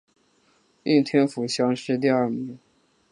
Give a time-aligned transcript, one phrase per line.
[0.81, 2.57] 应天府乡试第二名。